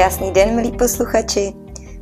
[0.00, 1.52] Krásný den, milí posluchači.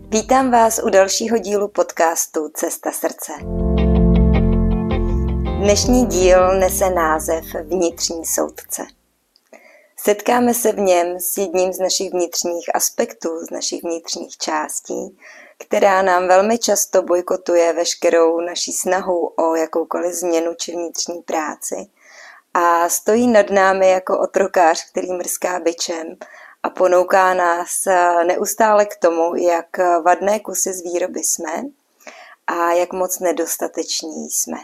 [0.09, 3.33] Vítám vás u dalšího dílu podcastu Cesta srdce.
[5.59, 8.83] Dnešní díl nese název Vnitřní soudce.
[9.97, 15.19] Setkáme se v něm s jedním z našich vnitřních aspektů, z našich vnitřních částí,
[15.67, 21.77] která nám velmi často bojkotuje veškerou naší snahu o jakoukoliv změnu či vnitřní práci
[22.55, 26.17] a stojí nad námi jako otrokář, který mrská byčem
[26.63, 27.85] a ponouká nás
[28.27, 31.63] neustále k tomu, jak vadné kusy z výroby jsme
[32.47, 34.57] a jak moc nedostateční jsme.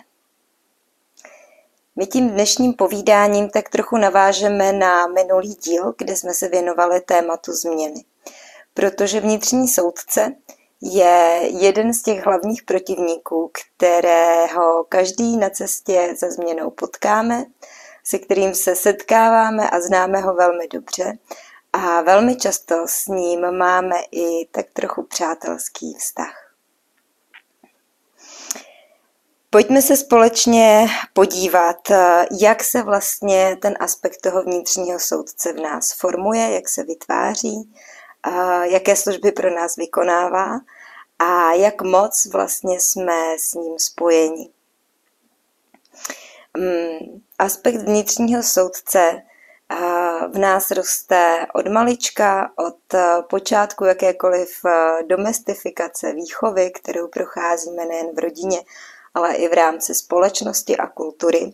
[1.97, 7.53] My tím dnešním povídáním tak trochu navážeme na minulý díl, kde jsme se věnovali tématu
[7.53, 8.05] změny.
[8.75, 10.34] Protože vnitřní soudce
[10.81, 17.45] je jeden z těch hlavních protivníků, kterého každý na cestě za změnou potkáme,
[18.05, 21.19] se kterým se setkáváme a známe ho velmi dobře
[21.75, 26.53] a velmi často s ním máme i tak trochu přátelský vztah.
[29.50, 31.91] Pojďme se společně podívat,
[32.41, 37.75] jak se vlastně ten aspekt toho vnitřního soudce v nás formuje, jak se vytváří,
[38.62, 40.61] jaké služby pro nás vykonává
[41.19, 44.50] a jak moc vlastně jsme s ním spojeni.
[46.58, 49.22] Hmm, aspekt vnitřního soudce
[50.29, 54.70] v nás roste od malička, od e, počátku jakékoliv e,
[55.03, 58.59] domestifikace, výchovy, kterou procházíme nejen v rodině,
[59.15, 61.53] ale i v rámci společnosti a kultury.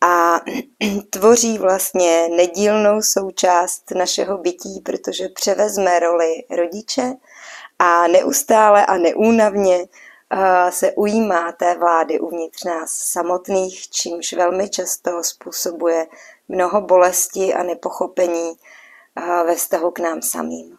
[0.00, 0.40] A
[1.10, 7.14] tvoří vlastně nedílnou součást našeho bytí, protože převezme roli rodiče
[7.78, 9.86] a neustále a neúnavně
[10.70, 16.06] se ujímá té vlády uvnitř nás samotných, čímž velmi často způsobuje
[16.48, 18.52] mnoho bolesti a nepochopení
[19.46, 20.78] ve vztahu k nám samým.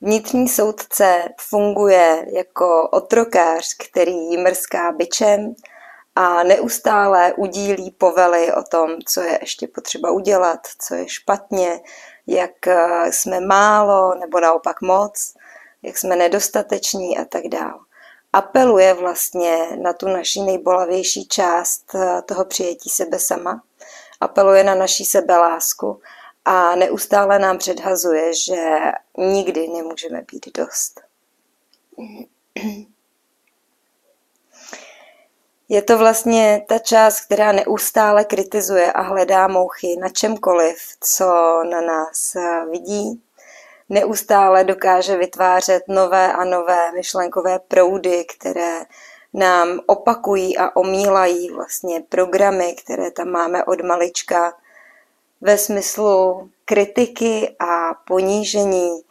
[0.00, 5.54] Vnitřní soudce funguje jako otrokář, který mrská byčem
[6.16, 11.80] a neustále udílí povely o tom, co je ještě potřeba udělat, co je špatně,
[12.26, 15.34] jak e, jsme málo nebo naopak moc,
[15.82, 17.78] jak jsme nedostateční a tak dále
[18.32, 23.62] apeluje vlastně na tu naši nejbolavější část eh, toho přijetí sebe sama,
[24.20, 26.00] apeluje na naší sebelásku
[26.44, 28.78] a neustále nám předhazuje, že
[29.18, 31.00] nikdy nemůžeme být dost.
[35.68, 41.24] Je to vlastně ta část, která neustále kritizuje a hledá mouchy na čemkoliv, co
[41.70, 43.22] na nás eh, vidí,
[43.88, 48.80] neustále dokáže vytvářet nové a nové myšlenkové proudy, které
[49.34, 54.52] nám opakují a omílají vlastně programy, které tam máme od malička
[55.40, 59.02] ve smyslu kritiky a ponížení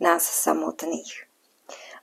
[0.00, 1.24] nás samotných.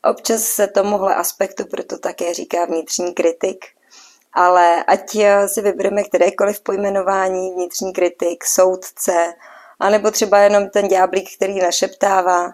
[0.04, 3.66] Občas se tomuhle aspektu proto také říká vnitřní kritik,
[4.34, 9.34] ale ať si vybereme kterékoliv pojmenování, vnitřní kritik, soudce,
[9.80, 12.54] anebo třeba jenom ten ďáblík, který našeptává,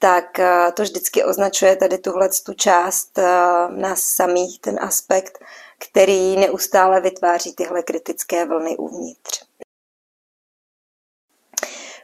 [0.00, 3.24] tak eh, to vždycky označuje tady tuhle tu část eh,
[3.68, 5.38] nás samých, ten aspekt,
[5.78, 9.44] který neustále vytváří tyhle kritické vlny uvnitř.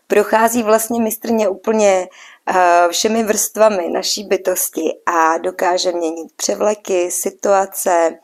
[0.07, 2.09] Prochází vlastně mistrně úplně
[2.49, 8.19] eh, všemi vrstvami naší bytosti a dokáže měnit převleky, situace,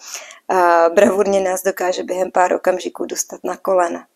[0.95, 4.07] bravurně nás dokáže během pár okamžiků dostat na kolena.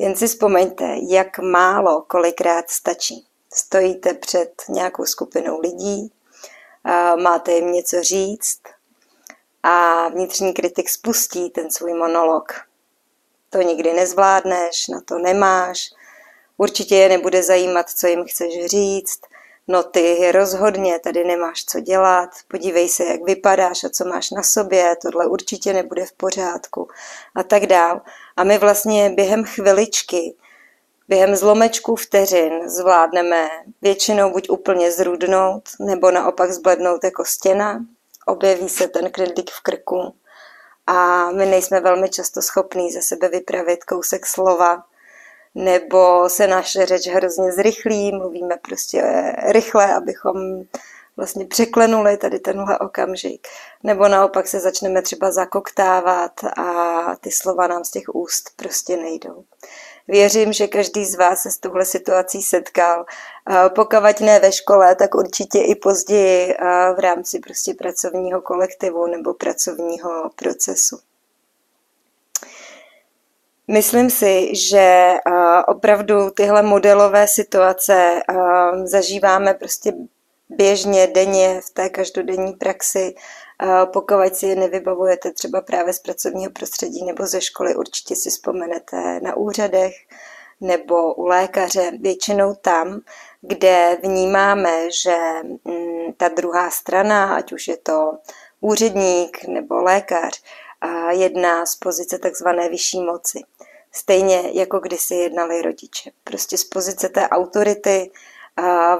[0.00, 3.26] Jen si vzpomeňte, jak málo kolikrát stačí.
[3.54, 6.12] Stojíte před nějakou skupinou lidí,
[7.22, 8.60] máte jim něco říct
[9.62, 12.52] a vnitřní kritik spustí ten svůj monolog.
[13.50, 15.90] To nikdy nezvládneš, na to nemáš,
[16.56, 19.20] určitě je nebude zajímat, co jim chceš říct,
[19.70, 24.42] no ty rozhodně tady nemáš co dělat, podívej se, jak vypadáš a co máš na
[24.42, 26.88] sobě, tohle určitě nebude v pořádku.
[27.34, 28.00] A tak dál.
[28.36, 30.34] A my vlastně během chviličky,
[31.08, 33.48] během zlomečků vteřin zvládneme
[33.82, 37.84] většinou buď úplně zrudnout, nebo naopak zblednout jako stěna,
[38.26, 40.14] objeví se ten knedlík v krku.
[40.86, 44.84] A my nejsme velmi často schopní ze sebe vypravit kousek slova,
[45.54, 49.02] nebo se naše řeč hrozně zrychlí, mluvíme prostě
[49.48, 50.62] rychle, abychom
[51.16, 53.48] vlastně překlenuli tady tenhle okamžik.
[53.82, 59.44] Nebo naopak se začneme třeba zakoktávat a ty slova nám z těch úst prostě nejdou.
[60.08, 63.06] Věřím, že každý z vás se s touhle situací setkal.
[63.74, 66.54] Pokud ne ve škole, tak určitě i později
[66.96, 70.98] v rámci prostě pracovního kolektivu nebo pracovního procesu.
[73.72, 75.14] Myslím si, že
[75.66, 78.22] opravdu tyhle modelové situace
[78.84, 79.92] zažíváme prostě
[80.48, 83.14] běžně, denně v té každodenní praxi.
[83.92, 89.20] Pokud si je nevybavujete třeba právě z pracovního prostředí nebo ze školy, určitě si vzpomenete
[89.20, 89.94] na úřadech
[90.60, 93.00] nebo u lékaře, většinou tam,
[93.40, 95.16] kde vnímáme, že
[95.64, 98.12] mm, ta druhá strana, ať už je to
[98.60, 100.42] úředník nebo lékař,
[101.10, 103.40] jedná z pozice takzvané vyšší moci.
[103.92, 106.10] Stejně jako kdysi jednali rodiče.
[106.24, 108.10] Prostě z pozice té autority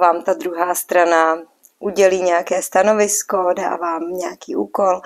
[0.00, 1.42] vám ta druhá strana
[1.78, 5.00] udělí nějaké stanovisko, dá vám nějaký úkol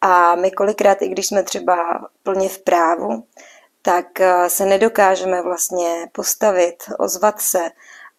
[0.00, 3.26] a my kolikrát, i když jsme třeba plně v právu,
[3.82, 4.06] tak
[4.48, 7.70] se nedokážeme vlastně postavit, ozvat se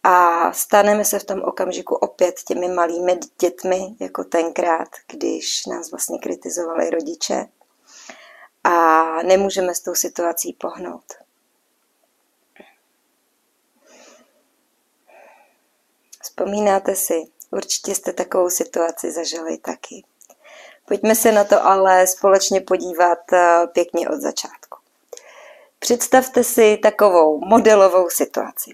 [0.04, 6.19] a staneme se v tom okamžiku opět těmi malými dětmi, jako tenkrát, když nás vlastně
[6.19, 7.46] kritizovali rodiče
[8.65, 11.13] a nemůžeme s tou situací pohnout.
[16.21, 20.03] Vzpomínáte si, určitě jste takovou situaci zažili taky.
[20.88, 24.77] Pojďme se na to ale společně podívat eh, pěkně od začátku.
[25.79, 28.71] Představte si takovou modelovou situaci.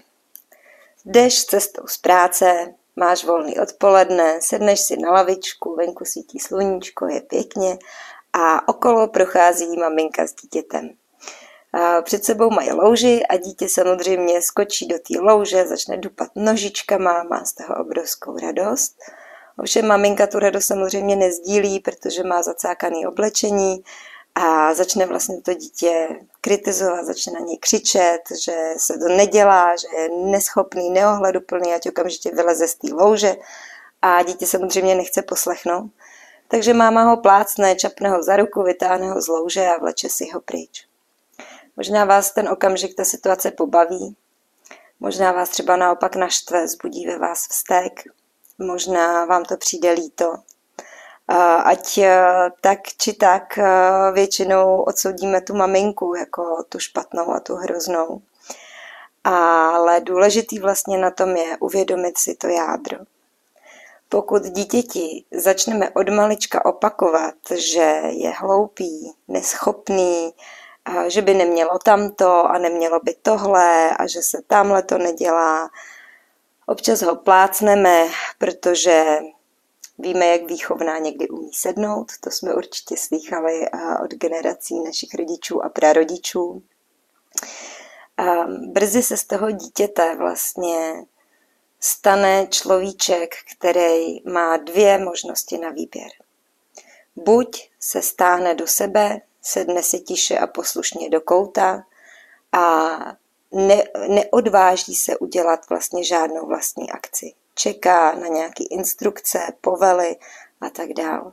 [1.04, 7.20] Jdeš cestou z práce, máš volný odpoledne, sedneš si na lavičku, venku svítí sluníčko, je
[7.20, 7.78] pěkně
[8.32, 10.90] a okolo prochází maminka s dítětem.
[12.02, 17.44] Před sebou mají louži a dítě samozřejmě skočí do té louže, začne dupat nožičkama, má
[17.44, 18.96] z toho obrovskou radost.
[19.58, 23.84] Ovšem maminka tu radost samozřejmě nezdílí, protože má zacákaný oblečení
[24.34, 26.08] a začne vlastně to dítě
[26.40, 32.30] kritizovat, začne na něj křičet, že se to nedělá, že je neschopný, neohleduplný, ať okamžitě
[32.30, 33.36] vyleze z té louže
[34.02, 35.90] a dítě samozřejmě nechce poslechnout.
[36.52, 40.28] Takže máma ho plácne, čapne ho za ruku, vytáhne ho z louže a vleče si
[40.36, 40.84] ho pryč.
[41.76, 44.16] Možná vás ten okamžik ta situace pobaví,
[45.00, 48.04] možná vás třeba naopak naštve, zbudí ve vás vztek,
[48.58, 50.34] možná vám to přijde líto.
[51.64, 52.20] Ať e,
[52.60, 53.64] tak či tak e,
[54.12, 58.22] většinou odsoudíme tu maminku jako tu špatnou a tu hroznou.
[59.24, 62.98] Ale důležitý vlastně na tom je uvědomit si to jádro.
[64.12, 70.34] Pokud dítěti začneme od malička opakovat, že je hloupý, neschopný,
[71.06, 75.70] že by nemělo tamto a nemělo by tohle a že se tamhle to nedělá.
[76.66, 78.06] Občas ho plácneme,
[78.38, 79.18] protože
[79.98, 83.70] víme, jak výchovná někdy umí sednout, to jsme určitě slýchali
[84.04, 86.62] od generací našich rodičů a prarodičů.
[88.72, 91.04] Brzy se z toho dítěte vlastně
[91.84, 96.10] stane človíček, který má dvě možnosti na výběr.
[97.16, 101.82] Buď se stáhne do sebe, sedne si tiše a poslušně do kouta
[102.52, 102.88] a
[103.52, 107.32] ne, neodváží se udělat vlastně žádnou vlastní akci.
[107.54, 110.16] Čeká na nějaké instrukce, povely
[110.60, 111.32] a tak dál.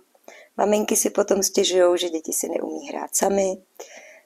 [0.57, 3.57] Maminky si potom stěžují, že děti si neumí hrát sami,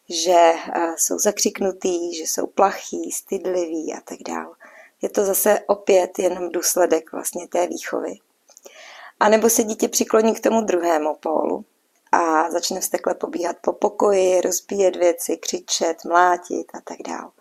[0.09, 0.53] že
[0.97, 4.55] jsou zakřiknutý, že jsou plachý, stydliví a tak dál.
[5.03, 8.13] Je to zase opět jenom důsledek vlastně té výchovy.
[9.19, 11.65] A nebo se dítě přikloní k tomu druhému pólu
[12.11, 17.31] a začne vztekle pobíhat po pokoji, rozbíjet věci, křičet, mlátit a tak dále.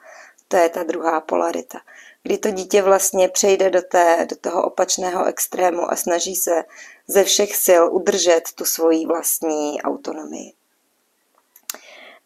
[0.48, 1.78] To je ta druhá polarita,
[2.22, 6.64] kdy to dítě vlastně přejde do, té, do toho opačného extrému a snaží se
[7.06, 10.52] ze všech sil udržet tu svoji vlastní autonomii.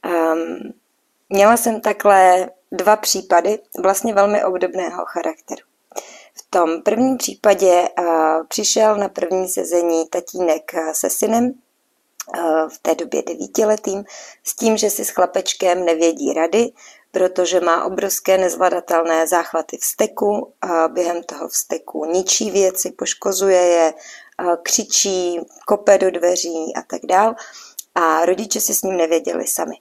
[0.04, 0.72] Um,
[1.28, 5.62] měla jsem takhle dva případy vlastně velmi obdobného charakteru.
[6.34, 8.06] V tom prvním případě uh,
[8.48, 11.52] přišel na první sezení tatínek se synem
[12.34, 14.04] Eh, v té době devítiletým,
[14.44, 16.72] s tím, že si s chlapečkem nevědí rady,
[17.10, 23.94] protože má obrovské nezvladatelné záchvaty vzteku a během toho vzteku ničí věci, poškozuje je,
[24.40, 27.34] eh, křičí, kope do dveří a tak dál.
[27.94, 29.74] A rodiče si s ním nevěděli sami.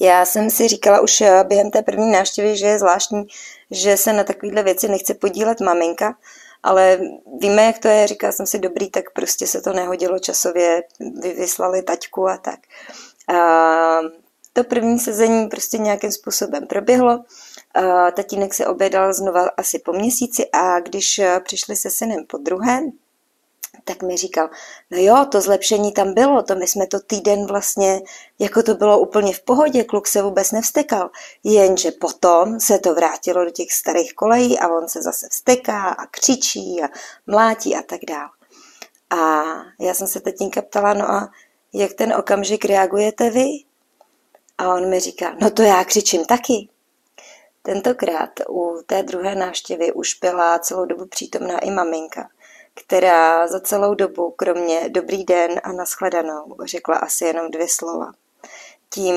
[0.00, 3.26] Já jsem si říkala už eh, během té první návštěvy, že je zvláštní,
[3.70, 6.16] že se na takovéhle věci nechce podílet maminka,
[6.62, 7.00] ale
[7.40, 10.82] víme, jak to je, říkala jsem si dobrý, tak prostě se to nehodilo časově,
[11.22, 12.60] vyslali taťku a tak.
[13.28, 13.98] A
[14.52, 17.24] to první sezení prostě nějakým způsobem proběhlo.
[18.16, 22.92] Tatínek se obědal znova asi po měsíci a když přišli se synem po druhém,
[23.88, 24.50] tak mi říkal,
[24.90, 28.00] no jo, to zlepšení tam bylo, to my jsme to týden vlastně,
[28.38, 31.10] jako to bylo úplně v pohodě, kluk se vůbec nevstekal,
[31.44, 36.06] jenže potom se to vrátilo do těch starých kolejí a on se zase vsteká a
[36.06, 36.88] křičí a
[37.26, 38.28] mlátí a tak dál.
[39.10, 39.42] A
[39.80, 41.28] já jsem se tetínka ptala, no a
[41.72, 43.48] jak ten okamžik reagujete vy?
[44.58, 46.68] A on mi říká, no to já křičím taky.
[47.62, 52.28] Tentokrát u té druhé návštěvy už byla celou dobu přítomná i maminka,
[52.80, 58.12] která za celou dobu, kromě dobrý den a nashledanou, řekla asi jenom dvě slova.
[58.90, 59.14] Tím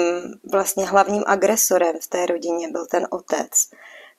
[0.52, 3.52] vlastně hlavním agresorem v té rodině byl ten otec,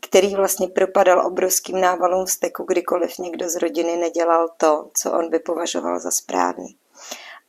[0.00, 5.38] který vlastně propadal obrovským návalům vzteku, kdykoliv někdo z rodiny nedělal to, co on by
[5.38, 6.76] považoval za správný.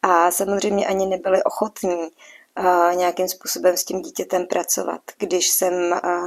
[0.01, 2.11] A samozřejmě ani nebyli ochotní
[2.93, 5.01] nějakým způsobem s tím dítětem pracovat.
[5.17, 5.73] Když jsem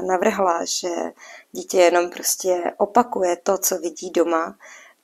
[0.06, 0.88] navrhla, že
[1.52, 4.54] dítě jenom prostě opakuje to, co vidí doma,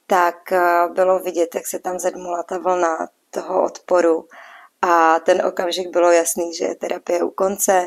[0.07, 0.53] tak
[0.93, 4.29] bylo vidět, jak se tam zedmula ta vlna toho odporu
[4.83, 7.87] a ten okamžik bylo jasný, že je terapie u konce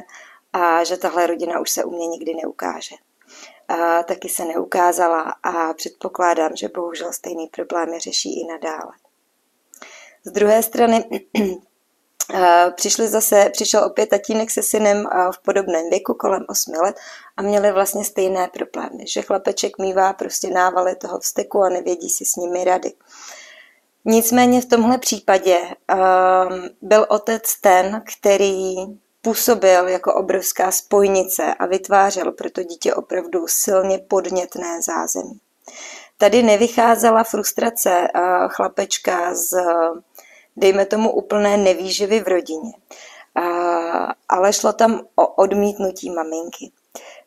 [0.53, 2.95] a že tahle rodina už se u mě nikdy neukáže.
[3.67, 8.91] A taky se neukázala a předpokládám, že bohužel stejný problémy řeší i nadále.
[10.23, 11.09] Z druhé strany
[12.75, 16.95] přišli zase, přišel opět tatínek se synem v podobném věku, kolem 8 let,
[17.37, 22.25] a měli vlastně stejné problémy, že chlapeček mývá prostě návaly toho vzteku a nevědí si
[22.25, 22.93] s nimi rady.
[24.05, 28.75] Nicméně v tomhle případě um, byl otec ten, který
[29.21, 35.39] působil jako obrovská spojnice a vytvářel pro to dítě opravdu silně podnětné zázemí.
[36.17, 39.53] Tady nevycházela frustrace uh, chlapečka z,
[40.55, 42.71] dejme tomu, úplné nevýživy v rodině,
[44.29, 46.71] ale šlo tam o odmítnutí maminky.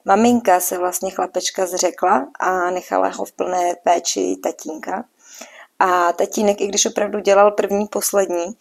[0.04, 5.04] Maminka se vlastně chlapečka zřekla a nechala ho v plné péči tatínka.
[5.78, 8.56] A tatínek, i když opravdu dělal první, poslední,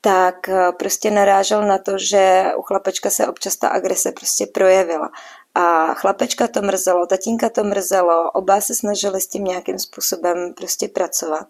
[0.00, 5.10] tak eh, prostě narážel na to, že u chlapečka se občas ta agrese prostě projevila.
[5.54, 10.88] A chlapečka to mrzelo, tatínka to mrzelo, oba se snažili s tím nějakým způsobem prostě
[10.88, 11.46] pracovat,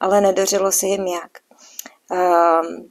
[0.00, 1.45] ale nedořilo se jim jak.
[2.10, 2.90] Um,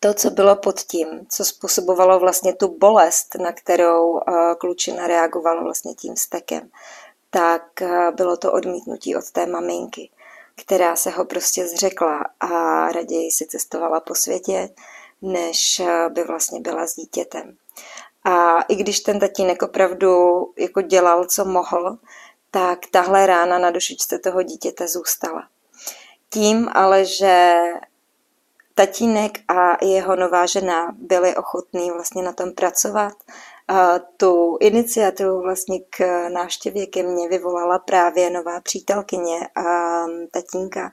[0.00, 4.20] to, co bylo pod tím, co způsobovalo vlastně tu bolest, na kterou uh,
[4.58, 6.70] klučina reagovala vlastně tím stekem,
[7.30, 10.10] tak uh, bylo to odmítnutí od té maminky
[10.56, 12.48] která se ho prostě zřekla a
[12.92, 14.68] raději si cestovala po světě,
[15.22, 17.56] než by vlastně byla s dítětem.
[18.24, 20.08] A i když ten tatínek opravdu
[20.58, 21.98] jako dělal, co mohl,
[22.50, 25.48] tak tahle rána na dušičce toho dítěte zůstala.
[26.30, 27.54] Tím ale, že
[28.74, 33.12] tatínek a jeho nová žena byli ochotní vlastně na tom pracovat
[34.16, 39.62] tu iniciativu vlastně k návštěvě ke mně vyvolala právě nová přítelkyně a
[40.30, 40.92] tatínka,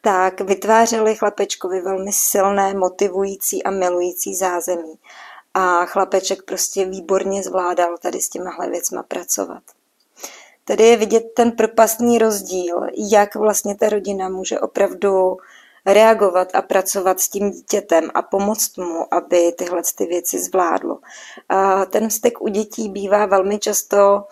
[0.00, 4.94] tak vytvářeli chlapečkovi velmi silné, motivující a milující zázemí.
[5.54, 9.62] A chlapeček prostě výborně zvládal tady s těmahle věcma pracovat.
[10.64, 12.80] Tady je vidět ten propastný rozdíl,
[13.12, 15.36] jak vlastně ta rodina může opravdu
[15.86, 20.98] reagovat a pracovat s tím dítětem a pomoct mu, aby tyhle ty věci zvládlo.
[21.90, 24.24] Ten vztek u dětí bývá velmi často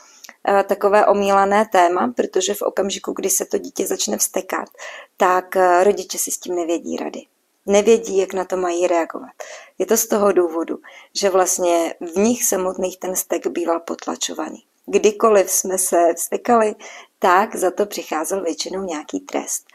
[0.49, 4.69] eh, takové omílané téma, protože v okamžiku, kdy se to dítě začne vstekat,
[5.17, 7.23] tak eh, rodiče si s tím nevědí rady.
[7.67, 9.31] Nevědí, jak na to mají reagovat.
[9.79, 10.79] Je to z toho důvodu,
[11.15, 14.65] že vlastně v nich samotných ten stek býval potlačovaný.
[14.87, 16.75] Kdykoliv jsme se vstekali,
[17.19, 19.67] tak za to přicházel většinou nějaký trest.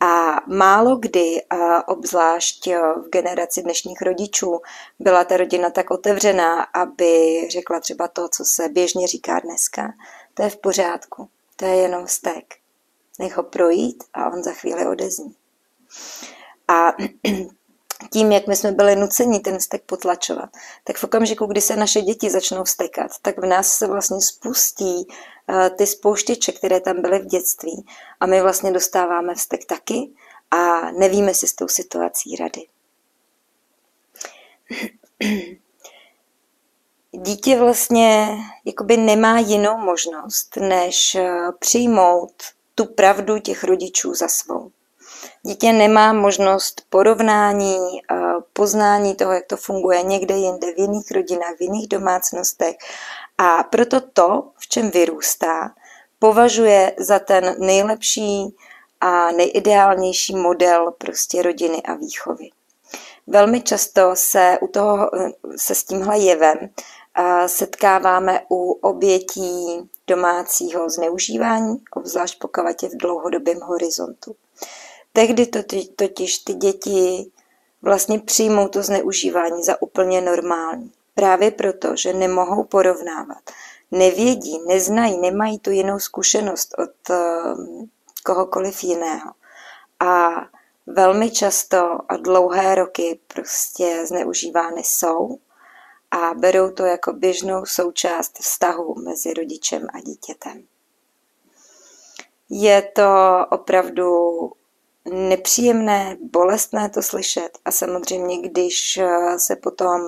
[0.00, 1.42] A málo kdy,
[1.86, 4.60] obzvlášť v generaci dnešních rodičů,
[4.98, 9.92] byla ta rodina tak otevřená, aby řekla třeba to, co se běžně říká dneska.
[10.34, 12.54] To je v pořádku, to je jenom vztek.
[13.18, 15.34] Nech ho projít a on za chvíli odezní.
[16.68, 16.92] A
[18.12, 20.50] tím, jak my jsme byli nuceni ten vztek potlačovat,
[20.84, 25.06] tak v okamžiku, kdy se naše děti začnou vstekat, tak v nás se vlastně spustí
[25.48, 27.86] Eh, ty spouštěče, které tam byly v dětství
[28.20, 30.10] a my vlastně dostáváme vztek taky
[30.50, 32.66] a nevíme si s tou situací rady.
[37.12, 42.42] Dítě vlastně jakoby nemá jinou možnost, než eh, přijmout
[42.74, 44.70] tu pravdu těch rodičů za svou.
[45.46, 47.76] Dítě nemá možnost porovnání,
[48.10, 48.16] eh,
[48.52, 52.76] poznání toho, jak to funguje někde jinde, v jiných rodinách, v jiných domácnostech
[53.38, 55.74] a proto to, v čem vyrůstá,
[56.18, 58.56] považuje za ten nejlepší
[59.00, 62.50] a nejideálnější model prostě rodiny a výchovy.
[63.26, 65.10] Velmi často se, u toho,
[65.56, 66.56] se s tímhle jevem
[67.46, 74.34] setkáváme u obětí domácího zneužívání, obzvlášť pokud je v dlouhodobém horizontu.
[75.16, 75.46] Tehdy
[75.96, 77.30] totiž ty děti
[77.82, 80.92] vlastně přijmou to zneužívání za úplně normální.
[81.14, 83.38] Právě proto, že nemohou porovnávat.
[83.90, 87.90] Nevědí, neznají, nemají tu jinou zkušenost od ehm,
[88.24, 89.32] kohokoliv jiného.
[90.00, 90.30] A
[90.86, 95.38] velmi často a dlouhé roky prostě zneužívány jsou
[96.10, 100.62] a berou to jako běžnou součást vztahu mezi rodičem a dítětem.
[102.50, 103.10] Je to
[103.50, 104.12] opravdu
[105.10, 109.00] nepříjemné, bolestné to slyšet a samozřejmě, když
[109.36, 110.00] se potom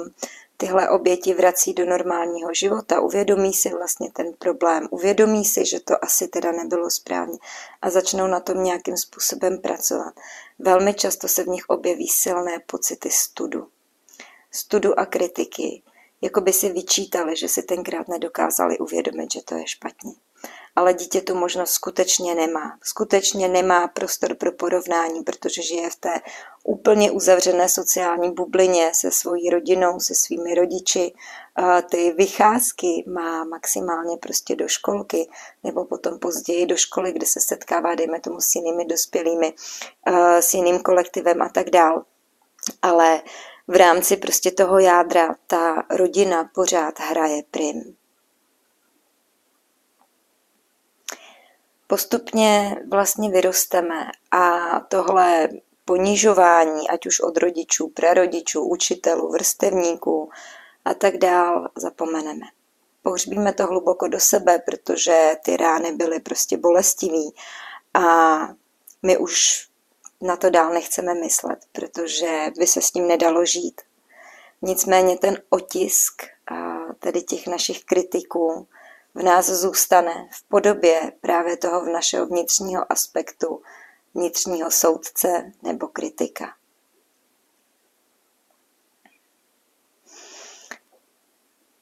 [0.57, 6.05] tyhle oběti vrací do normálního života, uvědomí si vlastně ten problém, uvědomí si, že to
[6.05, 7.39] asi teda nebylo správně
[7.83, 10.15] a začnou na tom nějakým způsobem pracovat.
[10.59, 13.69] Velmi často se v nich objeví silné pocity studu.
[14.51, 15.83] Studu a kritiky,
[16.21, 20.13] jako by si vyčítali, že si tenkrát nedokázali uvědomit, že to je špatně
[20.79, 22.79] ale dítě tu možnost skutečně nemá.
[22.83, 26.21] Skutečně nemá prostor pro porovnání, protože žije v té
[26.65, 31.15] úplně uzavřené sociální bublině se svojí rodinou, se svými rodiči.
[31.91, 35.29] Ty vycházky má maximálně prostě do školky
[35.63, 39.55] nebo potom později do školy, kde se setkává, dejme tomu, s jinými dospělými,
[40.41, 42.05] s jiným kolektivem a tak dál.
[42.83, 43.23] Ale
[43.69, 47.98] v rámci prostě toho jádra ta rodina pořád hraje prim.
[51.89, 55.49] Postupně vlastně vyrosteme a tohle
[55.85, 60.31] ponižování, ať už od rodičů, prarodičů, učitelů, vrstevníků
[60.85, 62.47] a tak dál, zapomeneme.
[63.03, 67.35] Pohřbíme to hluboko do sebe, protože ty rány byly prostě bolestivý
[67.95, 68.39] a
[69.03, 69.69] my už
[70.21, 73.81] na to dál nechceme myslet, protože by se s ním nedalo žít.
[74.63, 76.23] Nicméně ten otisk
[76.99, 78.67] tedy těch našich kritiků
[79.19, 83.63] v nás zůstane v podobě právě toho v našeho vnitřního aspektu,
[84.15, 86.55] vnitřního soudce nebo kritika.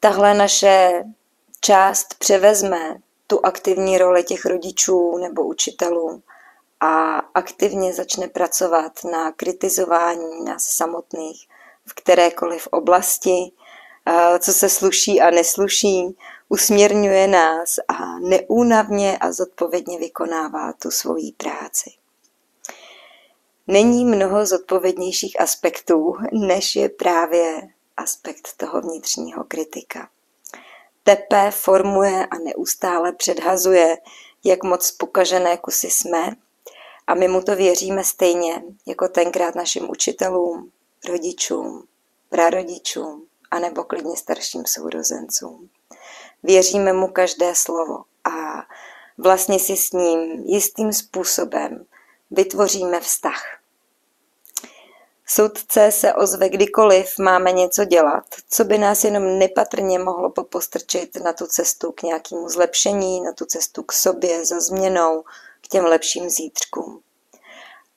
[0.00, 1.04] Tahle naše
[1.60, 6.22] část převezme tu aktivní roli těch rodičů nebo učitelů
[6.80, 11.48] a aktivně začne pracovat na kritizování nás samotných
[11.86, 13.52] v kterékoliv oblasti,
[14.38, 16.16] co se sluší a nesluší,
[16.48, 21.90] usměrňuje nás a neúnavně a zodpovědně vykonává tu svoji práci.
[23.66, 30.08] Není mnoho zodpovědnějších aspektů, než je právě aspekt toho vnitřního kritika.
[31.02, 33.98] Tepe, formuje a neustále předhazuje,
[34.44, 36.36] jak moc pokažené kusy jsme
[37.06, 40.70] a my mu to věříme stejně, jako tenkrát našim učitelům,
[41.08, 41.86] rodičům,
[42.28, 45.68] prarodičům, anebo klidně starším sourozencům.
[46.46, 48.62] Věříme mu každé slovo a
[49.18, 51.86] vlastně si s ním jistým způsobem
[52.30, 53.42] vytvoříme vztah.
[55.28, 61.32] Soudce se ozve kdykoliv máme něco dělat, co by nás jenom nepatrně mohlo popostrčit na
[61.32, 65.24] tu cestu k nějakému zlepšení, na tu cestu k sobě, za změnou,
[65.60, 67.00] k těm lepším zítřkům.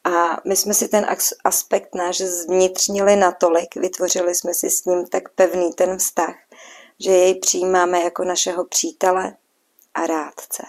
[0.04, 1.08] A my jsme si ten
[1.44, 6.36] aspekt náš zvnitřnili natolik, vytvořili jsme si s ním tak pevný ten vztah,
[7.00, 9.36] že jej přijímáme jako našeho přítele
[9.94, 10.64] a rádce.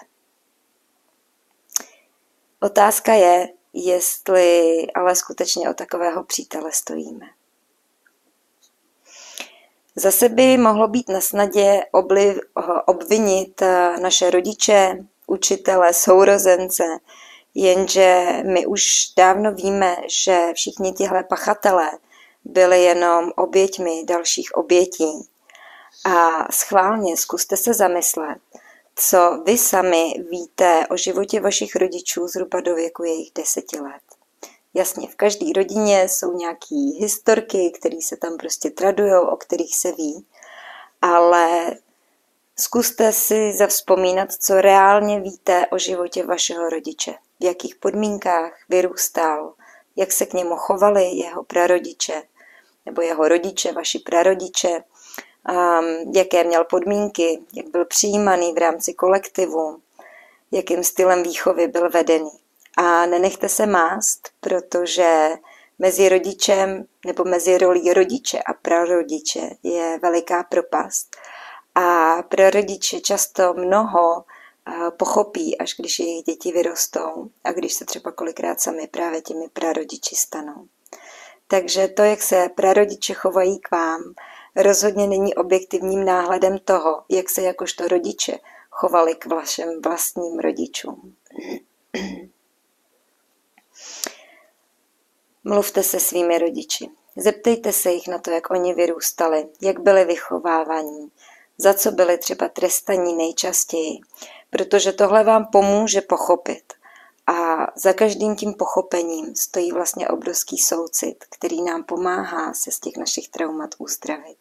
[2.59, 7.25] Otázka je, jestli ale skutečně o takového přítele stojíme.
[9.95, 12.39] Zase by mohlo být na snadě obliv,
[12.85, 13.61] obvinit
[14.01, 16.83] naše rodiče, učitele, sourozence,
[17.53, 21.91] jenže my už dávno víme, že všichni tihle pachatelé
[22.43, 25.29] byli jenom oběťmi dalších obětí
[26.05, 28.37] a schválně zkuste se zamyslet,
[28.95, 34.01] co vy sami víte o životě vašich rodičů zhruba do věku jejich deseti let.
[34.73, 39.91] Jasně, v každé rodině jsou nějaké historky, které se tam prostě tradují, o kterých se
[39.91, 40.25] ví,
[41.01, 41.75] ale
[42.59, 49.53] zkuste si zavzpomínat, co reálně víte o životě vašeho rodiče, v jakých podmínkách vyrůstal,
[49.95, 52.23] jak se k němu chovali jeho prarodiče,
[52.85, 54.83] nebo jeho rodiče, vaši prarodiče,
[56.13, 59.77] jaké měl podmínky, jak byl přijímaný v rámci kolektivu,
[60.51, 62.31] jakým stylem výchovy byl vedený.
[62.77, 65.29] A nenechte se mást, protože
[65.79, 71.15] mezi rodičem nebo mezi rolí rodiče a prarodiče je veliká propast.
[71.75, 74.23] A prarodiče často mnoho
[74.97, 80.15] pochopí, až když jejich děti vyrostou a když se třeba kolikrát sami právě těmi prarodiči
[80.15, 80.67] stanou.
[81.47, 84.01] Takže to, jak se prarodiče chovají k vám,
[84.55, 88.37] rozhodně není objektivním náhledem toho, jak se jakožto rodiče
[88.69, 91.15] chovali k vašem vlastním rodičům.
[95.43, 96.89] Mluvte se svými rodiči.
[97.15, 101.11] Zeptejte se jich na to, jak oni vyrůstali, jak byli vychovávaní,
[101.57, 103.99] za co byli třeba trestaní nejčastěji,
[104.49, 106.73] protože tohle vám pomůže pochopit.
[107.27, 112.97] A za každým tím pochopením stojí vlastně obrovský soucit, který nám pomáhá se z těch
[112.97, 114.40] našich traumat uzdravit.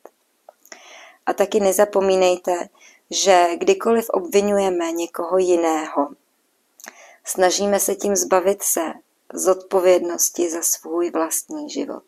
[1.30, 2.68] A taky nezapomínejte,
[3.10, 6.08] že kdykoliv obvinujeme někoho jiného,
[7.24, 8.80] snažíme se tím zbavit se
[9.34, 12.04] zodpovědnosti za svůj vlastní život.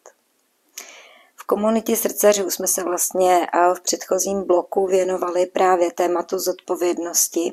[1.36, 7.52] V komunitě srdcařů jsme se vlastně v předchozím bloku věnovali právě tématu zodpovědnosti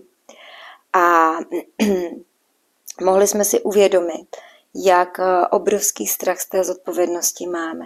[0.94, 1.32] a
[3.02, 4.36] mohli jsme si uvědomit,
[4.76, 5.20] jak
[5.52, 7.86] obrovský strach z té zodpovědnosti máme.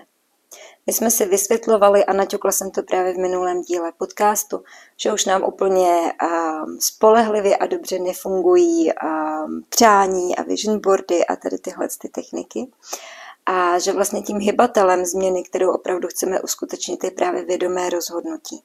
[0.87, 4.63] My jsme si vysvětlovali, a naťukla jsem to právě v minulém díle podcastu,
[4.97, 11.35] že už nám úplně um, spolehlivě a dobře nefungují um, přání a vision boardy a
[11.35, 12.67] tady tyhle ty techniky.
[13.45, 18.63] A že vlastně tím hybatelem změny, kterou opravdu chceme uskutečnit, je právě vědomé rozhodnutí.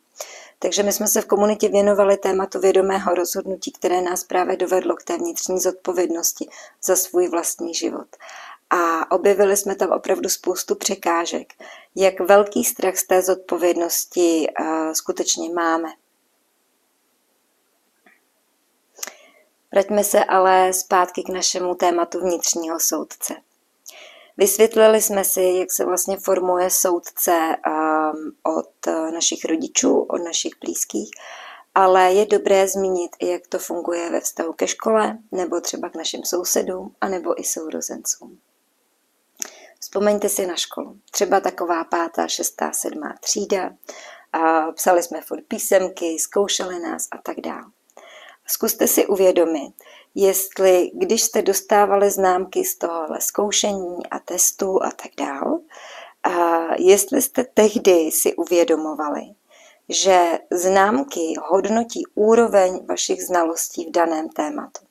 [0.58, 5.04] Takže my jsme se v komunitě věnovali tématu vědomého rozhodnutí, které nás právě dovedlo k
[5.04, 6.48] té vnitřní zodpovědnosti
[6.82, 8.06] za svůj vlastní život
[8.70, 11.52] a objevili jsme tam opravdu spoustu překážek,
[11.94, 15.88] jak velký strach z té zodpovědnosti uh, skutečně máme.
[19.72, 23.34] Vraťme se ale zpátky k našemu tématu vnitřního soudce.
[24.36, 31.10] Vysvětlili jsme si, jak se vlastně formuje soudce um, od našich rodičů, od našich blízkých,
[31.74, 35.94] ale je dobré zmínit i, jak to funguje ve vztahu ke škole, nebo třeba k
[35.94, 38.38] našim sousedům, anebo i sourozencům.
[39.80, 40.98] Vzpomeňte si na školu.
[41.10, 43.70] Třeba taková pátá, šestá, sedmá třída.
[44.32, 47.64] A psali jsme furt písemky, zkoušeli nás a tak dále.
[48.46, 49.74] Zkuste si uvědomit,
[50.14, 55.58] jestli když jste dostávali známky z tohohle zkoušení a testů a tak dále,
[56.22, 59.22] a jestli jste tehdy si uvědomovali,
[59.88, 64.86] že známky hodnotí úroveň vašich znalostí v daném tématu.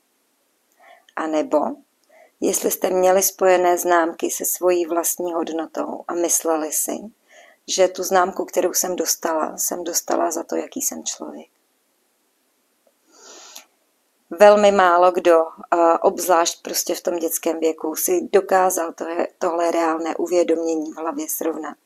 [1.15, 1.59] A nebo
[2.41, 6.97] jestli jste měli spojené známky se svojí vlastní hodnotou a mysleli si,
[7.67, 11.47] že tu známku, kterou jsem dostala, jsem dostala za to, jaký jsem člověk.
[14.39, 15.39] Velmi málo kdo,
[16.01, 18.93] obzvlášť prostě v tom dětském věku, si dokázal
[19.37, 21.77] tohle reálné uvědomění v hlavě srovnat.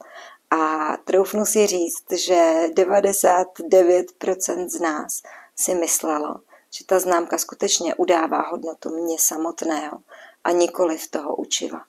[0.50, 5.22] A troufnu si říct, že 99% z nás
[5.56, 6.36] si myslelo,
[6.70, 9.98] že ta známka skutečně udává hodnotu mě samotného
[10.44, 11.82] a nikoli v toho učiva.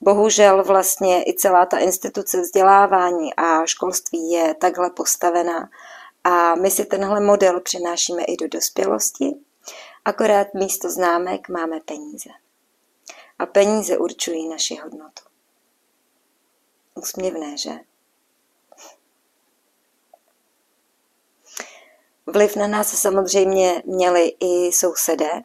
[0.00, 5.70] Bohužel vlastně i celá ta instituce vzdělávání a školství je takhle postavená
[6.24, 9.34] a my si tenhle model přinášíme i do dospělosti,
[10.04, 12.30] akorát místo známek máme peníze.
[13.38, 15.22] A peníze určují naši hodnotu.
[16.94, 17.70] Usměvné, že?
[22.26, 25.42] Vliv na nás samozřejmě měli i sousedé,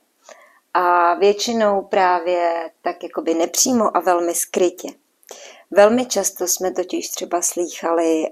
[0.73, 4.87] a většinou právě tak jakoby nepřímo a velmi skrytě.
[5.71, 8.25] Velmi často jsme totiž třeba slýchali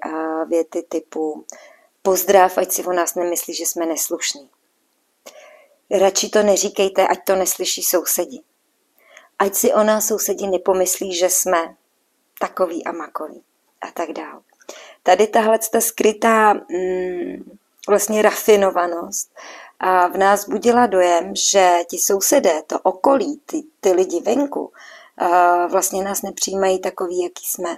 [0.48, 1.46] věty typu
[2.02, 4.50] pozdrav, ať si o nás nemyslí, že jsme neslušní.
[5.92, 8.40] Radši to neříkejte, ať to neslyší sousedi.
[9.40, 11.76] Ať si o nás sousedi nepomyslí, že jsme
[12.40, 13.44] takový a makový
[13.82, 14.42] a tak dále.
[15.04, 19.32] Tady tahle ta skrytá mm, vlastně rafinovanost
[19.80, 24.72] a v nás budila dojem, že ti sousedé, to okolí, ty, ty lidi venku,
[25.72, 27.78] vlastně nás nepřijímají takový, jaký jsme.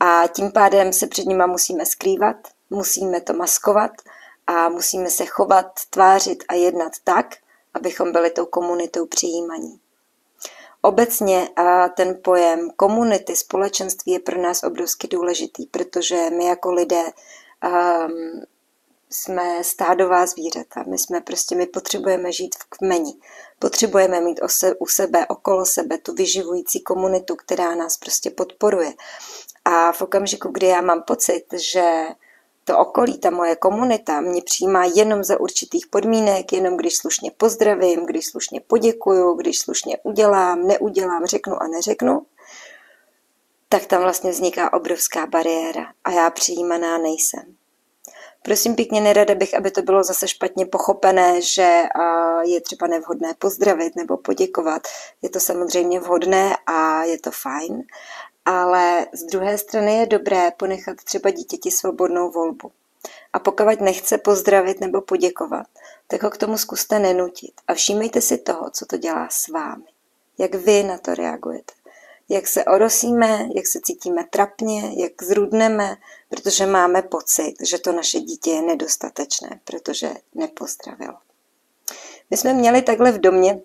[0.00, 2.36] A tím pádem se před nima musíme skrývat,
[2.70, 3.90] musíme to maskovat
[4.46, 7.26] a musíme se chovat, tvářit a jednat tak,
[7.74, 9.80] abychom byli tou komunitou přijímaní.
[10.82, 11.48] Obecně
[11.96, 17.04] ten pojem komunity, společenství je pro nás obrovsky důležitý, protože my jako lidé
[19.10, 20.84] jsme stádová zvířata.
[20.86, 23.14] My jsme prostě, my potřebujeme žít v kmeni.
[23.58, 24.40] Potřebujeme mít
[24.78, 28.92] u sebe, okolo sebe tu vyživující komunitu, která nás prostě podporuje.
[29.64, 32.06] A v okamžiku, kdy já mám pocit, že
[32.64, 38.06] to okolí, ta moje komunita mě přijímá jenom za určitých podmínek, jenom když slušně pozdravím,
[38.06, 42.26] když slušně poděkuju, když slušně udělám, neudělám, řeknu a neřeknu,
[43.68, 47.56] tak tam vlastně vzniká obrovská bariéra a já přijímaná nejsem.
[48.48, 51.82] Prosím pěkně, nerada bych, aby to bylo zase špatně pochopené, že
[52.42, 54.82] je třeba nevhodné pozdravit nebo poděkovat.
[55.22, 57.82] Je to samozřejmě vhodné a je to fajn,
[58.44, 62.72] ale z druhé strany je dobré ponechat třeba dítěti svobodnou volbu.
[63.32, 65.66] A pokud nechce pozdravit nebo poděkovat,
[66.06, 69.86] tak ho k tomu zkuste nenutit a všímejte si toho, co to dělá s vámi.
[70.38, 71.72] Jak vy na to reagujete
[72.28, 75.96] jak se orosíme, jak se cítíme trapně, jak zrudneme,
[76.28, 81.14] protože máme pocit, že to naše dítě je nedostatečné, protože nepozdravilo.
[82.30, 83.60] My jsme měli takhle v domě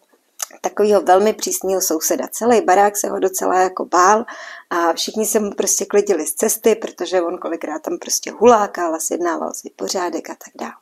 [0.61, 2.27] takového velmi přísného souseda.
[2.31, 4.25] Celý barák se ho docela jako bál
[4.69, 8.99] a všichni se mu prostě klidili z cesty, protože on kolikrát tam prostě hulákal a
[8.99, 10.73] sjednával si pořádek a tak dále.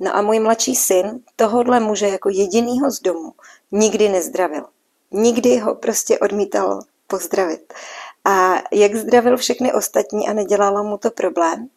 [0.00, 3.32] No a můj mladší syn tohodle muže jako jedinýho z domu
[3.72, 4.64] nikdy nezdravil.
[5.10, 7.74] Nikdy ho prostě odmítal pozdravit.
[8.24, 11.68] A jak zdravil všechny ostatní a nedělalo mu to problém,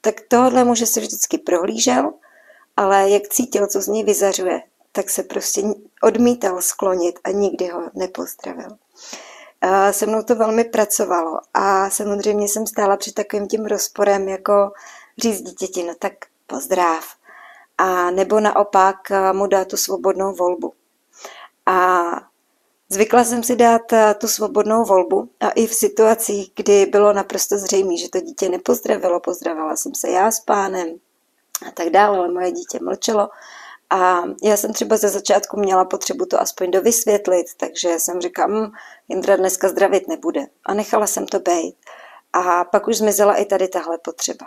[0.00, 2.12] tak tohle muže se vždycky prohlížel,
[2.76, 5.62] ale jak cítil, co z něj vyzařuje, tak se prostě
[6.02, 8.70] odmítal sklonit a nikdy ho nepozdravil.
[9.90, 14.72] Se mnou to velmi pracovalo a samozřejmě jsem stála před takovým tím rozporem, jako
[15.18, 16.12] říct dítěti, no tak
[16.46, 17.04] pozdrav.
[17.78, 18.96] A nebo naopak
[19.32, 20.72] mu dát tu svobodnou volbu.
[21.66, 22.02] A
[22.88, 23.82] Zvykla jsem si dát
[24.18, 29.20] tu svobodnou volbu a i v situacích, kdy bylo naprosto zřejmé, že to dítě nepozdravilo,
[29.20, 30.88] pozdravila jsem se já s pánem
[31.68, 33.28] a tak dále, ale moje dítě mlčelo
[33.90, 38.72] a já jsem třeba ze začátku měla potřebu to aspoň dovysvětlit, takže jsem říkala, hm,
[39.08, 40.46] Jindra dneska zdravit nebude.
[40.64, 41.76] A nechala jsem to být.
[42.32, 44.46] A pak už zmizela i tady tahle potřeba.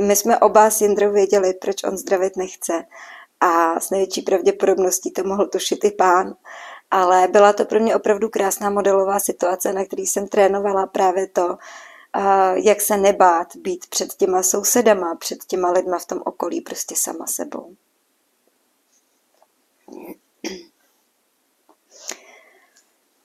[0.00, 2.84] My jsme oba s Jindrou věděli, proč on zdravit nechce.
[3.40, 6.34] A s největší pravděpodobností to mohl tušit i pán.
[6.90, 11.58] Ale byla to pro mě opravdu krásná modelová situace, na který jsem trénovala právě to,
[12.54, 17.26] jak se nebát být před těma sousedama, před těma lidma v tom okolí, prostě sama
[17.26, 17.74] sebou.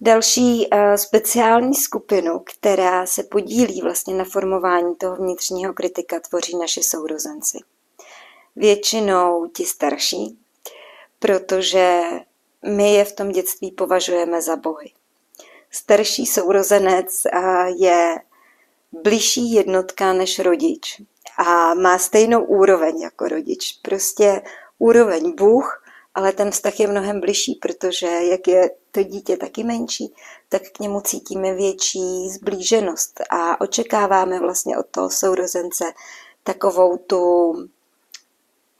[0.02, 7.58] Další speciální skupinu, která se podílí vlastně na formování toho vnitřního kritika, tvoří naši sourozenci.
[8.56, 10.39] Většinou ti starší,
[11.19, 12.02] protože
[12.67, 14.91] my je v tom dětství považujeme za bohy.
[15.71, 17.39] Starší sourozenec eh,
[17.78, 18.15] je
[18.91, 21.02] blížší jednotka než rodič
[21.38, 23.80] a má stejnou úroveň jako rodič.
[23.82, 24.41] Prostě
[24.80, 25.82] úroveň Bůh
[26.15, 30.13] ale ten vztah je mnohem bližší, protože jak je to dítě taky menší,
[30.50, 35.86] tak k němu cítíme větší zblíženost a očekáváme vlastně od toho sourozence
[36.43, 37.54] takovou tu,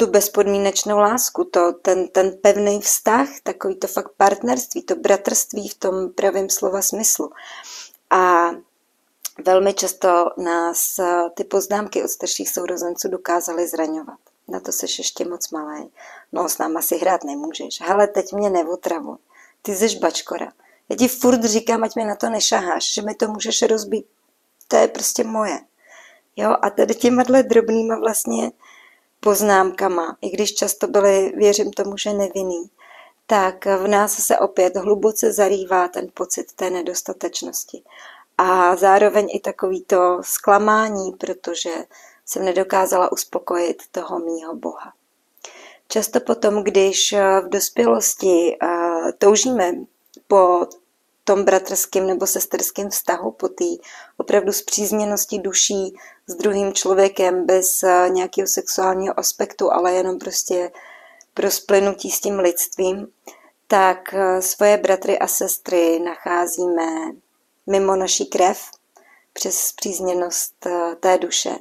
[0.02, 5.76] tu bezpodmínečnou lásku, to, ten, ten pevný vztah, takový to fakt partnerství, to bratrství v
[5.76, 7.32] tom pravém slova smyslu.
[8.10, 8.52] A
[9.46, 11.00] velmi často nás
[11.34, 15.90] ty poznámky od starších sourozenců dokázaly zraňovat na to seš ještě moc malý.
[16.32, 17.82] No s náma si hrát nemůžeš.
[17.82, 19.18] Hele, teď mě neotravuj.
[19.62, 20.52] Ty jsi bačkora.
[20.90, 24.06] Já ti furt říkám, ať mi na to nešaháš, že mi to můžeš rozbít.
[24.68, 25.60] To je prostě moje.
[26.36, 28.52] Jo, a tady těma drobnýma vlastně
[29.23, 32.69] poznámkama, i když často byly, věřím tomu, že nevinný,
[33.27, 37.84] tak v nás se opět hluboce zarývá ten pocit té nedostatečnosti.
[38.38, 41.69] A zároveň i takový to zklamání, protože
[42.25, 44.93] jsem nedokázala uspokojit toho mýho Boha.
[45.88, 47.13] Často potom, když
[47.45, 48.57] v dospělosti
[49.17, 49.73] toužíme
[50.27, 50.67] po
[51.23, 53.65] tom bratrském nebo sesterském vztahu, po té
[54.17, 55.95] opravdu zpřízněnosti duší
[56.27, 60.71] s druhým člověkem bez nějakého sexuálního aspektu, ale jenom prostě
[61.34, 63.07] pro splynutí s tím lidstvím,
[63.67, 66.86] tak svoje bratry a sestry nacházíme
[67.67, 68.62] mimo naší krev
[69.34, 70.67] přes zpřízněnost
[70.99, 71.55] té duše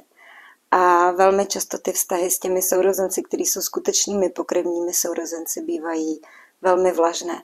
[0.71, 6.21] a velmi často ty vztahy s těmi sourozenci, kteří jsou skutečnými pokrevními sourozenci, bývají
[6.61, 7.43] velmi vlažné.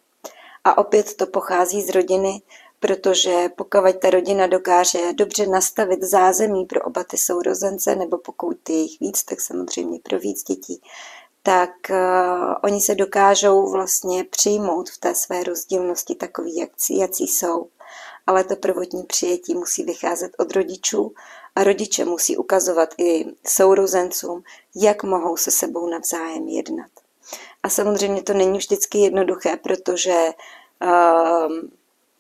[0.68, 2.42] A opět to pochází z rodiny,
[2.80, 8.76] protože pokud ta rodina dokáže dobře nastavit zázemí pro oba ty sourozence, nebo pokud je
[8.76, 10.82] jich víc, tak samozřejmě pro víc dětí,
[11.44, 11.98] tak uh,
[12.64, 17.68] oni se dokážou vlastně přijmout v té své rozdílnosti takový, jak, jací jsou.
[18.28, 21.14] Ale to prvotní přijetí musí vycházet od rodičů
[21.56, 24.44] a rodiče musí ukazovat i sourozencům,
[24.76, 26.92] jak mohou se sebou navzájem jednat.
[27.64, 30.34] A samozřejmě to není vždycky jednoduché, protože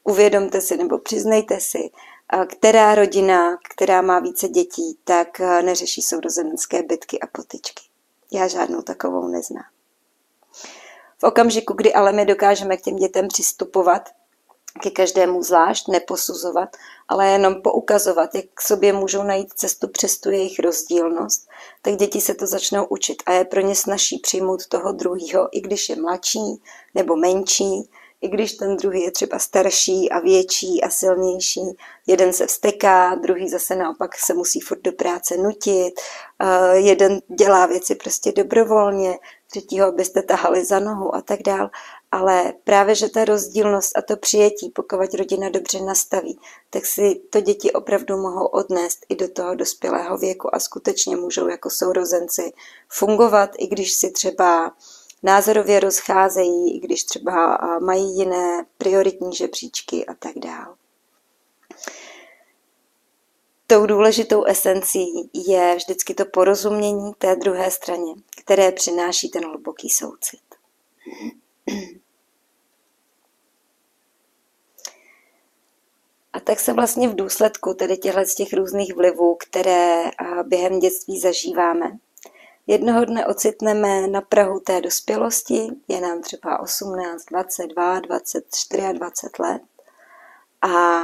[0.03, 1.89] uvědomte si nebo přiznejte si,
[2.33, 7.83] uh, která rodina, která má více dětí, tak uh, neřeší sourozenecké bytky a potyčky.
[8.31, 9.65] Já žádnou takovou neznám.
[11.17, 14.09] V okamžiku, kdy ale my dokážeme k těm dětem přistupovat
[14.77, 16.69] ke každému zvlášť, neposuzovat,
[17.07, 21.47] ale jenom poukazovat, jak k sobě můžou najít cestu přes tu jejich rozdílnost,
[21.81, 25.61] tak děti se to začnou učit a je pro ně snaží přijmout toho druhého, i
[25.61, 26.61] když je mladší
[26.95, 27.89] nebo menší,
[28.21, 31.61] i když ten druhý je třeba starší a větší a silnější.
[32.07, 35.93] Jeden se vsteká, druhý zase naopak se musí furt do práce nutit,
[36.73, 41.69] jeden dělá věci prostě dobrovolně, třetího byste tahali za nohu a tak dál.
[42.11, 47.41] Ale právě, že ta rozdílnost a to přijetí, pokud rodina dobře nastaví, tak si to
[47.41, 52.51] děti opravdu mohou odnést i do toho dospělého věku a skutečně můžou jako sourozenci
[52.89, 54.71] fungovat, i když si třeba
[55.23, 60.75] názorově rozcházejí, i když třeba mají jiné prioritní žebříčky a tak dále.
[63.67, 70.41] Tou důležitou esencí je vždycky to porozumění té druhé straně, které přináší ten hluboký soucit.
[76.33, 80.03] A tak se vlastně v důsledku tedy těchto z těch různých vlivů, které
[80.43, 81.97] během dětství zažíváme,
[82.67, 89.39] jednoho dne ocitneme na Prahu té dospělosti, je nám třeba 18, 22, 24 a 20
[89.39, 89.61] let.
[90.61, 91.03] A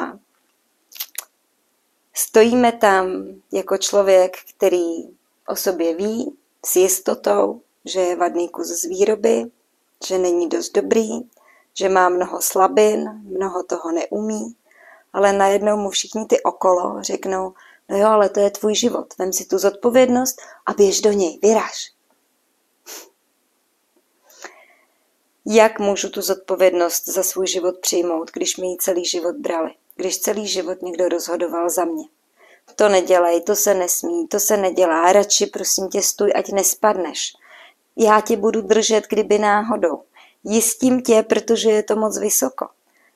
[2.13, 5.09] stojíme tam jako člověk, který
[5.47, 9.45] o sobě ví s jistotou, že je vadný kus z výroby,
[10.07, 11.09] že není dost dobrý,
[11.73, 14.55] že má mnoho slabin, mnoho toho neumí,
[15.13, 17.53] ale najednou mu všichni ty okolo řeknou,
[17.89, 21.39] no jo, ale to je tvůj život, vem si tu zodpovědnost a běž do něj,
[21.41, 21.91] vyraž.
[25.45, 30.19] Jak můžu tu zodpovědnost za svůj život přijmout, když mi ji celý život brali, když
[30.19, 32.03] celý život někdo rozhodoval za mě?
[32.75, 37.33] To nedělej, to se nesmí, to se nedělá, radši prosím tě stůj, ať nespadneš.
[37.97, 40.03] Já tě budu držet, kdyby náhodou.
[40.43, 42.67] Jistím tě, protože je to moc vysoko.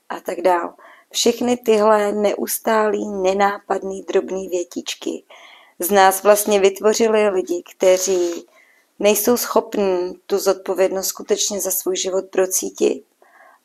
[0.09, 0.73] A tak dál.
[1.11, 5.23] Všechny tyhle neustálý, nenápadný, drobný větičky
[5.79, 8.45] z nás vlastně vytvořili lidi, kteří
[8.99, 13.03] nejsou schopní tu zodpovědnost skutečně za svůj život procítit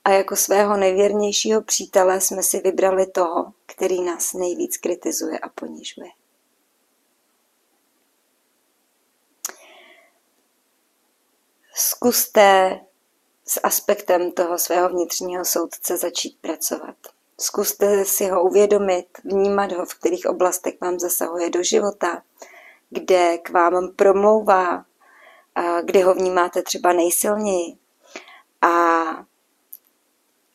[0.05, 6.09] a jako svého nejvěrnějšího přítele jsme si vybrali toho, který nás nejvíc kritizuje a ponižuje.
[11.75, 12.81] Zkuste
[13.45, 16.97] s aspektem toho svého vnitřního soudce začít pracovat.
[17.43, 22.23] Zkuste si ho uvědomit, vnímat ho, v kterých oblastech vám zasahuje do života,
[22.91, 24.85] kde k vám promlouvá,
[25.85, 27.77] kde ho vnímáte třeba nejsilněji.
[28.61, 29.05] A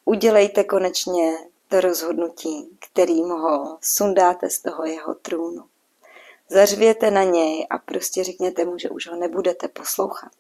[0.06, 5.64] udělejte konečně to rozhodnutí, kterým ho sundáte z toho jeho trůnu.
[6.50, 10.32] Zařvěte na něj a prostě řekněte mu, že už ho nebudete poslouchat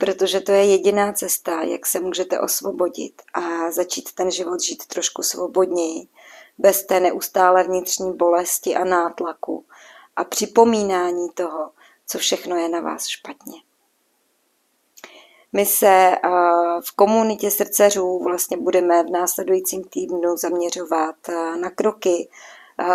[0.00, 5.22] protože to je jediná cesta, jak se můžete osvobodit a začít ten život žít trošku
[5.22, 6.08] svobodněji,
[6.58, 9.64] bez té neustále vnitřní bolesti a nátlaku
[10.16, 11.70] a připomínání toho,
[12.06, 13.60] co všechno je na vás špatně.
[15.52, 16.16] My se
[16.84, 21.16] v komunitě srdceřů vlastně budeme v následujícím týdnu zaměřovat
[21.60, 22.28] na kroky,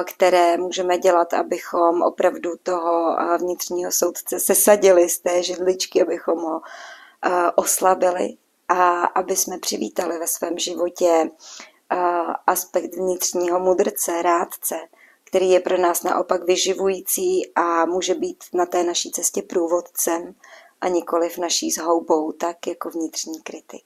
[0.06, 6.62] které můžeme dělat, abychom opravdu toho vnitřního soudce sesadili z té židličky, abychom ho
[7.56, 11.30] oslabili a aby jsme přivítali ve svém životě
[12.48, 14.76] aspekt vnitřního mudrce, rádce,
[15.24, 20.36] který je pro nás naopak vyživující a může být na té naší cestě průvodcem
[20.82, 23.86] a nikoli v naší zhoubou, tak jako vnitřní kritik.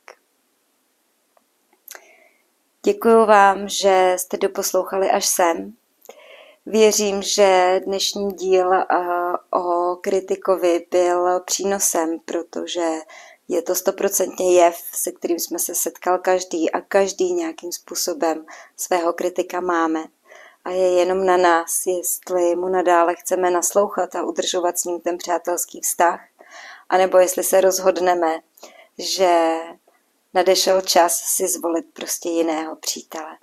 [2.84, 5.74] Děkuji vám, že jste doposlouchali až sem.
[6.66, 8.72] Věřím, že dnešní díl
[9.54, 12.90] o kritikovi byl přínosem, protože
[13.50, 18.46] je to stoprocentně jev, se kterým jsme se setkal každý a každý nějakým způsobem
[18.78, 20.04] svého kritika máme.
[20.66, 25.18] A je jenom na nás, jestli mu nadále chceme naslouchat a udržovat s ním ten
[25.18, 26.22] přátelský vztah,
[26.90, 28.40] anebo jestli se rozhodneme,
[28.98, 29.58] že
[30.34, 33.38] nadešel čas si zvolit prostě jiného přítele.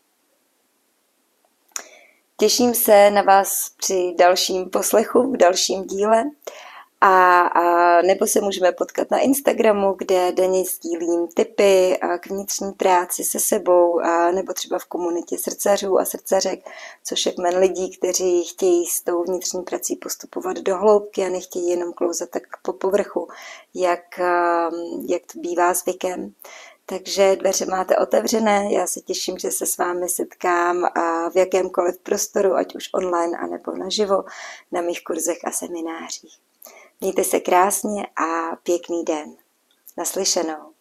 [2.37, 6.25] Těším se na vás při dalším poslechu, v dalším díle
[7.01, 13.25] a, a nebo se můžeme potkat na Instagramu, kde denně sdílím tipy k vnitřní práci
[13.25, 16.61] se sebou, a nebo třeba v komunitě srdcařů a srdcařek,
[17.05, 21.69] což je kmen lidí, kteří chtějí s tou vnitřní prací postupovat do hloubky a nechtějí
[21.69, 23.29] jenom klouzat tak po povrchu,
[23.75, 24.21] jak,
[25.09, 26.35] jak to bývá zvykem.
[26.87, 30.89] Takže dveře máte otevřené, já se těším, že se s vámi setkám
[31.33, 34.25] v jakémkoliv prostoru, ať už online anebo naživo,
[34.73, 36.39] na mých kurzech a seminářích.
[37.01, 39.37] Mějte se krásně a pěkný den.
[39.97, 40.76] Naslyšenou.